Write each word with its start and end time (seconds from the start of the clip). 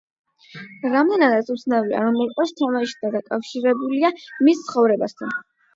რამდენადაც 0.93 1.51
უცნაური 1.57 1.97
არ 1.99 2.09
უნდა 2.13 2.27
იყოს 2.31 2.55
თამაში 2.63 3.15
დაკავშირებულია 3.21 4.15
მის 4.49 4.69
ცხოვრებასთან. 4.71 5.43